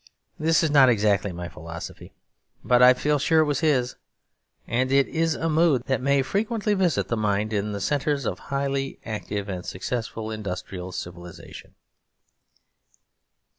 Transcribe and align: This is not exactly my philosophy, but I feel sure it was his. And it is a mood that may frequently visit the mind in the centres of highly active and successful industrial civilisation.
This 0.39 0.63
is 0.63 0.71
not 0.71 0.89
exactly 0.89 1.31
my 1.31 1.47
philosophy, 1.47 2.11
but 2.63 2.81
I 2.81 2.95
feel 2.95 3.19
sure 3.19 3.41
it 3.41 3.45
was 3.45 3.59
his. 3.59 3.97
And 4.65 4.91
it 4.91 5.07
is 5.07 5.35
a 5.35 5.47
mood 5.47 5.83
that 5.85 6.01
may 6.01 6.23
frequently 6.23 6.73
visit 6.73 7.07
the 7.07 7.15
mind 7.15 7.53
in 7.53 7.71
the 7.71 7.79
centres 7.79 8.25
of 8.25 8.39
highly 8.49 8.97
active 9.05 9.47
and 9.47 9.63
successful 9.63 10.31
industrial 10.31 10.91
civilisation. 10.91 11.75